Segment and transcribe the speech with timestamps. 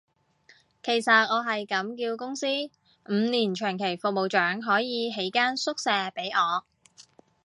[0.81, 2.47] 其實我係咁叫公司，
[3.07, 6.65] 五年長期服務獎可以起間宿舍畀我